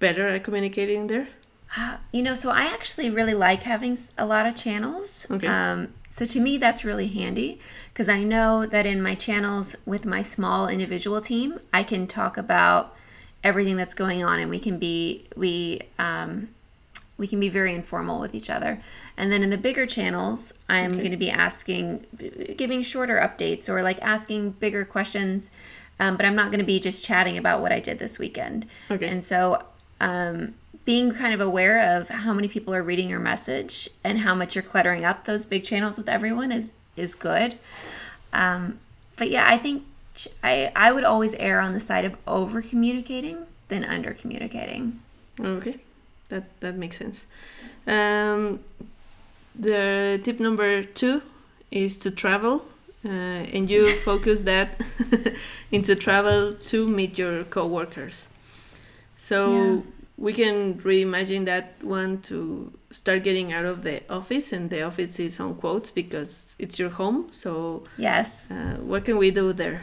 [0.00, 1.28] better at communicating there?
[1.76, 5.26] Uh, you know, so I actually really like having a lot of channels.
[5.30, 5.46] Okay.
[5.46, 7.60] Um, so to me, that's really handy
[7.92, 12.36] because I know that in my channels with my small individual team, I can talk
[12.36, 12.96] about
[13.44, 16.48] everything that's going on, and we can be we um,
[17.18, 18.80] we can be very informal with each other.
[19.16, 21.00] And then in the bigger channels, I'm okay.
[21.00, 22.06] going to be asking,
[22.56, 25.50] giving shorter updates or like asking bigger questions.
[26.00, 28.66] Um, but I'm not going to be just chatting about what I did this weekend.
[28.88, 29.08] Okay.
[29.08, 29.64] And so
[30.00, 30.54] um,
[30.88, 34.54] being kind of aware of how many people are reading your message and how much
[34.54, 37.56] you're cluttering up those big channels with everyone is is good.
[38.32, 38.78] Um,
[39.18, 39.84] but yeah, I think
[40.42, 43.36] I I would always err on the side of over communicating
[43.68, 45.02] than under communicating.
[45.38, 45.76] Okay,
[46.30, 47.26] that that makes sense.
[47.86, 48.60] Um,
[49.54, 51.20] the tip number two
[51.70, 52.64] is to travel,
[53.04, 54.80] uh, and you focus that
[55.70, 58.26] into travel to meet your coworkers.
[59.18, 59.80] So yeah.
[60.18, 65.20] We can reimagine that one to start getting out of the office, and the office
[65.20, 67.30] is on quotes because it's your home.
[67.30, 69.82] So yes, uh, what can we do there?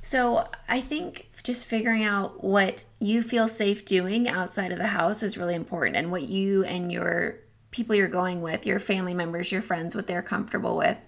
[0.00, 5.22] So I think just figuring out what you feel safe doing outside of the house
[5.24, 7.36] is really important, and what you and your
[7.72, 10.98] people you're going with, your family members, your friends, what they're comfortable with,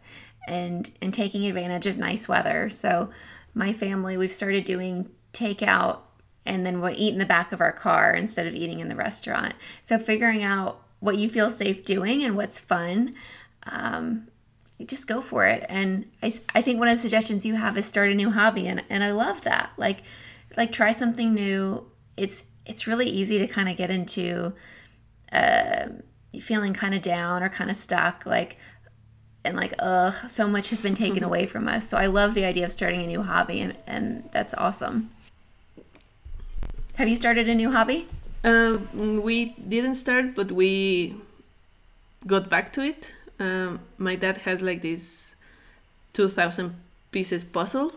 [0.49, 2.69] and and taking advantage of nice weather.
[2.69, 3.11] So
[3.55, 5.99] my family, we've started doing takeout
[6.47, 8.97] and then we'll eat in the back of our car instead of eating in the
[8.97, 9.55] restaurant.
[9.83, 13.15] So figuring out what you feel safe doing and what's fun,
[13.65, 14.29] um,
[14.87, 15.65] just go for it.
[15.69, 18.67] And I, I think one of the suggestions you have is start a new hobby,
[18.67, 19.71] and, and I love that.
[19.77, 20.03] Like
[20.57, 21.87] like try something new.
[22.17, 24.55] It's it's really easy to kind of get into.
[25.33, 25.87] Uh,
[26.41, 28.57] feeling kind of down or kind of stuck like
[29.45, 31.25] and like ugh so much has been taken mm-hmm.
[31.27, 34.29] away from us so i love the idea of starting a new hobby and, and
[34.33, 35.11] that's awesome
[36.97, 38.07] have you started a new hobby
[38.45, 41.15] uh, we didn't start but we
[42.27, 45.35] got back to it um, my dad has like this
[46.13, 46.75] 2000
[47.11, 47.93] pieces puzzle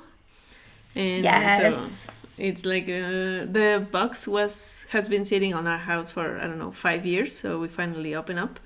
[0.95, 2.05] and yes.
[2.05, 6.45] so it's like uh, the box was has been sitting on our house for I
[6.45, 8.59] don't know five years, so we finally open up.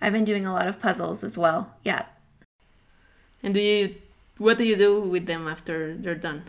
[0.00, 1.72] I've been doing a lot of puzzles as well.
[1.84, 2.06] Yeah.
[3.42, 3.94] And do you?
[4.38, 6.42] What do you do with them after they're done?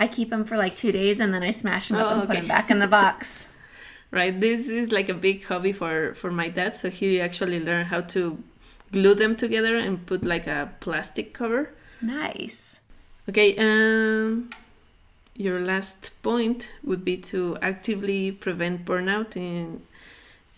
[0.00, 2.22] I keep them for like two days and then I smash them up oh, and
[2.22, 2.26] okay.
[2.26, 3.48] put them back in the box.
[4.10, 4.40] right.
[4.40, 6.74] This is like a big hobby for for my dad.
[6.74, 8.42] So he actually learned how to
[8.90, 11.70] glue them together and put like a plastic cover.
[12.00, 12.80] Nice.
[13.28, 13.54] Okay.
[13.58, 14.50] Um
[15.40, 19.80] your last point would be to actively prevent burnout in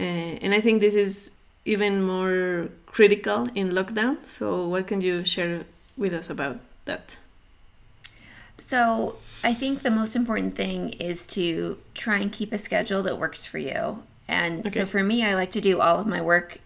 [0.00, 1.30] uh, and i think this is
[1.64, 5.64] even more critical in lockdown so what can you share
[5.96, 7.16] with us about that
[8.58, 13.18] so i think the most important thing is to try and keep a schedule that
[13.18, 14.70] works for you and okay.
[14.70, 16.58] so for me i like to do all of my work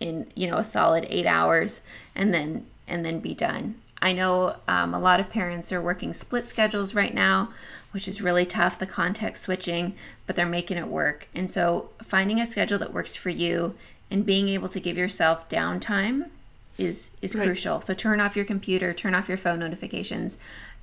[0.00, 1.82] in you know a solid eight hours
[2.14, 3.74] and then and then be done
[4.04, 7.48] I know um, a lot of parents are working split schedules right now,
[7.92, 9.94] which is really tough, the context switching,
[10.26, 11.26] but they're making it work.
[11.34, 13.74] And so finding a schedule that works for you
[14.10, 16.28] and being able to give yourself downtime
[16.76, 17.46] is is right.
[17.46, 17.80] crucial.
[17.80, 20.36] So turn off your computer, turn off your phone notifications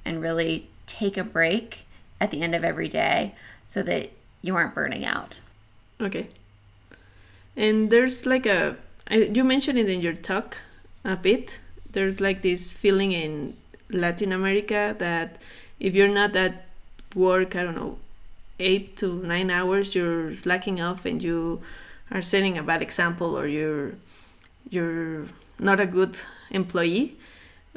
[0.04, 1.86] and really take a break
[2.20, 3.36] at the end of every day
[3.66, 4.10] so that
[4.42, 5.40] you aren't burning out.
[6.00, 6.28] Okay.
[7.56, 8.78] And there's like a
[9.10, 10.58] you mentioned it in your talk
[11.04, 11.60] a bit
[11.92, 13.56] there's like this feeling in
[13.90, 15.38] Latin America that
[15.80, 16.66] if you're not at
[17.16, 17.98] work, I don't know,
[18.60, 21.62] eight to nine hours, you're slacking off and you
[22.12, 23.94] are setting a bad example or you're
[24.70, 25.26] you're
[25.60, 26.18] not a good
[26.52, 27.18] employee.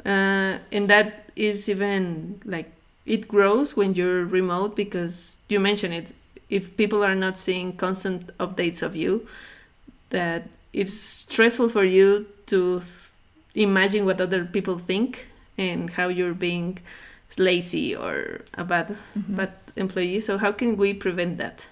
[0.05, 2.71] Uh, and that is even like
[3.05, 6.07] it grows when you're remote because you mentioned it.
[6.49, 9.27] If people are not seeing constant updates of you,
[10.09, 12.81] that it's stressful for you to
[13.55, 15.27] imagine what other people think
[15.57, 16.79] and how you're being
[17.37, 19.35] lazy or a bad mm-hmm.
[19.35, 20.19] bad employee.
[20.19, 21.67] So how can we prevent that?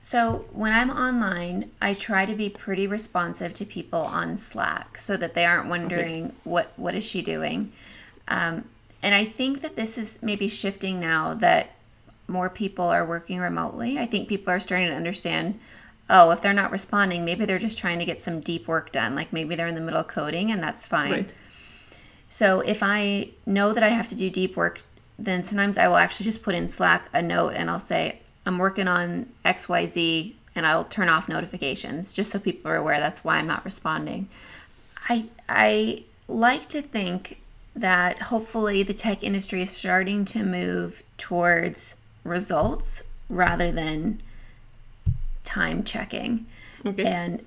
[0.00, 5.16] So when I'm online, I try to be pretty responsive to people on Slack so
[5.16, 6.34] that they aren't wondering okay.
[6.44, 7.72] what what is she doing.
[8.28, 8.64] Um,
[9.02, 11.70] and I think that this is maybe shifting now that
[12.28, 13.98] more people are working remotely.
[13.98, 15.60] I think people are starting to understand
[16.08, 19.14] oh, if they're not responding, maybe they're just trying to get some deep work done.
[19.14, 21.12] Like maybe they're in the middle of coding and that's fine.
[21.12, 21.34] Right.
[22.28, 24.82] So if I know that I have to do deep work,
[25.18, 28.58] then sometimes I will actually just put in Slack a note and I'll say, I'm
[28.58, 33.36] working on XYZ and I'll turn off notifications just so people are aware that's why
[33.36, 34.28] I'm not responding.
[35.08, 37.40] I I like to think
[37.76, 44.22] that hopefully the tech industry is starting to move towards results rather than
[45.44, 46.46] time checking.
[46.84, 47.04] Okay.
[47.04, 47.44] And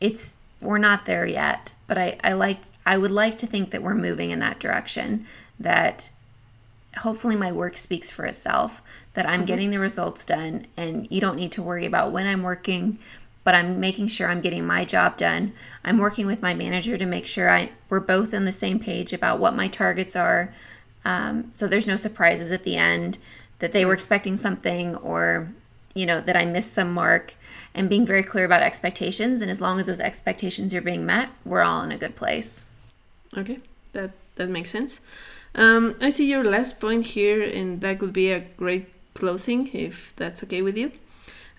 [0.00, 3.82] it's we're not there yet, but I, I like I would like to think that
[3.82, 5.26] we're moving in that direction.
[5.60, 6.10] That
[6.98, 8.82] hopefully my work speaks for itself.
[9.14, 9.46] That I'm mm-hmm.
[9.46, 12.98] getting the results done, and you don't need to worry about when I'm working.
[13.46, 15.52] But I'm making sure I'm getting my job done.
[15.84, 19.12] I'm working with my manager to make sure I we're both on the same page
[19.12, 20.52] about what my targets are.
[21.04, 23.18] Um, so there's no surprises at the end
[23.60, 25.48] that they were expecting something or
[25.94, 27.34] you know that I missed some mark.
[27.76, 29.40] and being very clear about expectations.
[29.42, 32.64] And as long as those expectations are being met, we're all in a good place.
[33.36, 33.58] Okay,
[33.92, 35.00] that that makes sense.
[35.54, 40.14] Um, I see your last point here, and that would be a great closing if
[40.16, 40.90] that's okay with you.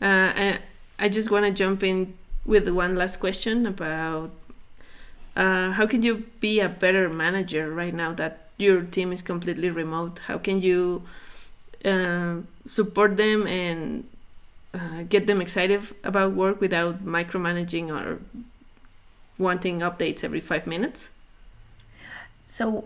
[0.02, 0.58] Uh,
[1.00, 4.32] I just want to jump in with one last question about
[5.36, 9.70] uh, how can you be a better manager right now that your team is completely
[9.70, 10.20] remote?
[10.26, 11.04] How can you
[11.86, 14.08] uh, support them and
[14.74, 18.20] uh, get them excited about work without micromanaging or
[19.38, 21.10] wanting updates every five minutes?
[22.46, 22.86] So,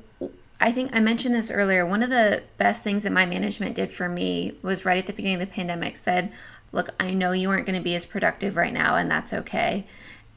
[0.59, 1.85] I think I mentioned this earlier.
[1.85, 5.13] One of the best things that my management did for me was right at the
[5.13, 6.31] beginning of the pandemic said,
[6.71, 9.85] Look, I know you aren't going to be as productive right now, and that's okay.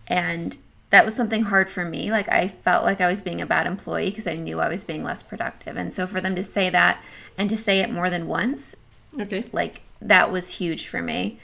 [0.07, 0.57] And
[0.91, 2.11] that was something hard for me.
[2.13, 4.85] Like I felt like I was being a bad employee because I knew I was
[4.85, 5.77] being less productive.
[5.77, 7.03] And so for them to say that
[7.37, 8.77] and to say it more than once,
[9.21, 9.45] okay.
[9.53, 11.41] Like that was huge for me.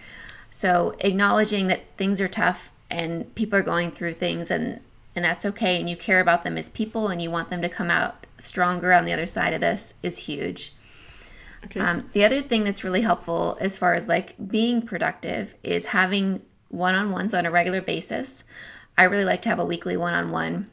[0.53, 4.81] So acknowledging that things are tough and people are going through things and
[5.17, 7.69] and that's okay and you care about them as people and you want them to
[7.69, 10.73] come out stronger on the other side of this is huge.
[11.67, 11.81] Okay.
[11.81, 16.43] Um, the other thing that's really helpful as far as like being productive is having
[16.69, 18.45] one-on-ones on a regular basis
[19.01, 20.69] I really like to have a weekly one on one.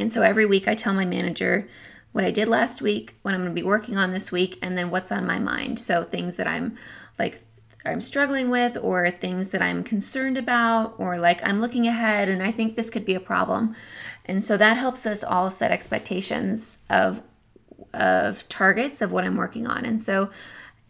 [0.00, 1.68] And so every week I tell my manager
[2.10, 4.76] what I did last week, what I'm going to be working on this week, and
[4.76, 5.78] then what's on my mind.
[5.78, 6.76] So things that I'm
[7.20, 7.42] like
[7.84, 12.42] I'm struggling with or things that I'm concerned about or like I'm looking ahead and
[12.42, 13.76] I think this could be a problem.
[14.24, 17.22] And so that helps us all set expectations of
[17.96, 19.84] of targets of what I'm working on.
[19.84, 20.30] And so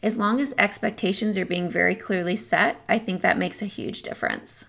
[0.02, 4.02] as long as expectations are being very clearly set, I think that makes a huge
[4.02, 4.68] difference.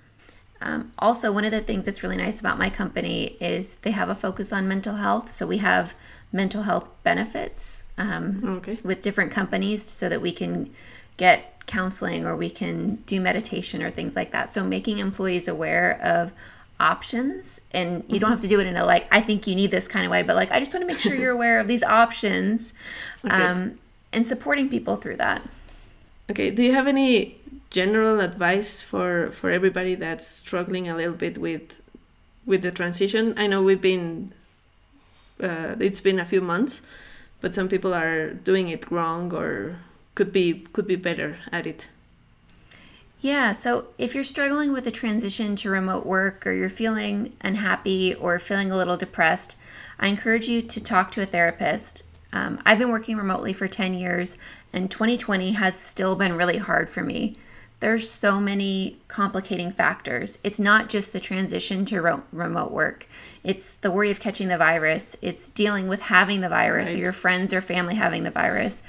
[0.61, 4.09] Um, also, one of the things that's really nice about my company is they have
[4.09, 5.29] a focus on mental health.
[5.29, 5.93] So we have
[6.31, 8.77] mental health benefits um, okay.
[8.83, 10.73] with different companies so that we can
[11.17, 14.51] get counseling or we can do meditation or things like that.
[14.51, 16.31] So making employees aware of
[16.79, 19.71] options and you don't have to do it in a like i think you need
[19.71, 21.67] this kind of way but like i just want to make sure you're aware of
[21.67, 22.73] these options
[23.25, 23.33] okay.
[23.33, 23.79] um,
[24.13, 25.41] and supporting people through that.
[26.29, 27.37] Okay do you have any
[27.69, 31.79] general advice for for everybody that's struggling a little bit with
[32.45, 33.33] with the transition?
[33.37, 34.33] I know we've been
[35.41, 36.81] uh, it's been a few months
[37.41, 39.79] but some people are doing it wrong or
[40.15, 41.87] could be could be better at it
[43.19, 48.13] yeah so if you're struggling with a transition to remote work or you're feeling unhappy
[48.15, 49.55] or feeling a little depressed
[49.99, 52.03] i encourage you to talk to a therapist
[52.33, 54.37] um, i've been working remotely for 10 years
[54.73, 57.35] and 2020 has still been really hard for me
[57.79, 60.39] there's so many complicating factors.
[60.43, 63.07] It's not just the transition to ro- remote work.
[63.43, 65.15] It's the worry of catching the virus.
[65.21, 66.97] It's dealing with having the virus right.
[66.97, 68.81] or your friends or family having the virus.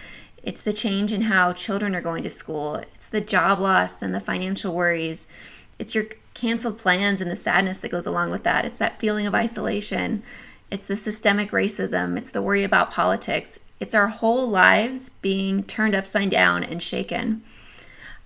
[0.49, 2.77] It's the change in how children are going to school.
[2.77, 5.27] It's the job loss and the financial worries.
[5.79, 8.65] It's your canceled plans and the sadness that goes along with that.
[8.65, 10.23] It's that feeling of isolation.
[10.71, 12.17] It's the systemic racism.
[12.17, 13.61] It's the worry about politics.
[13.79, 17.43] It's our whole lives being turned upside down and shaken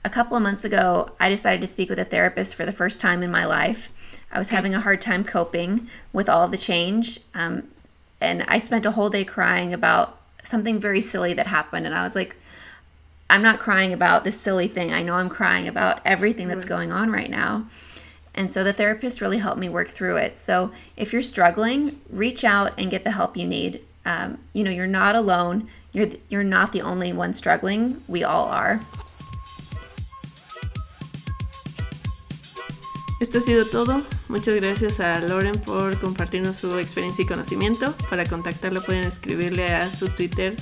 [0.05, 3.01] a couple of months ago, I decided to speak with a therapist for the first
[3.01, 3.89] time in my life.
[4.33, 7.21] I was having a hard time coping with all the change.
[7.35, 7.69] Um,
[8.21, 11.87] and I spent a whole day crying about something very silly that happened.
[11.87, 12.37] And I was like,
[13.31, 14.93] I'm not crying about this silly thing.
[14.93, 17.67] I know I'm crying about everything that's going on right now.
[18.35, 20.39] And so the therapist really helped me work through it.
[20.39, 23.83] So if you're struggling, reach out and get the help you need.
[24.05, 25.69] Um, you know, you're not alone.
[25.93, 28.03] You're you're not the only one struggling.
[28.09, 28.81] We all are.
[33.23, 34.03] Esto ha sido todo.
[34.27, 37.95] Muchas gracias a Loren por compartirnos su experiencia y conocimiento.
[38.11, 40.57] Para contactarlo pueden escribirle a su Twitter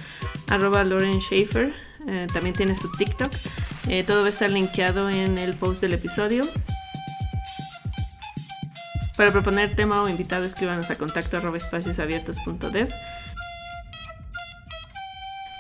[0.47, 1.73] arroba Lauren Schaefer.
[2.07, 3.33] Eh, también tiene su TikTok.
[3.89, 6.47] Eh, todo va a estar linkeado en el post del episodio.
[9.17, 12.91] Para proponer tema o invitado, escríbanos a contacto arroba espaciosabiertos.dev.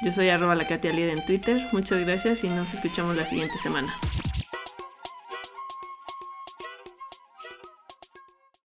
[0.03, 1.67] Yo soy arroba la Katia en Twitter.
[1.73, 3.99] Muchas gracias y nos escuchamos la siguiente semana.